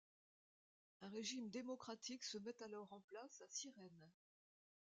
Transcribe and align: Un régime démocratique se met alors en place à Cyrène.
Un 1.01 1.09
régime 1.09 1.51
démocratique 1.51 2.23
se 2.23 2.39
met 2.39 2.59
alors 2.63 2.91
en 2.91 3.01
place 3.01 3.39
à 3.41 3.45
Cyrène. 3.49 4.09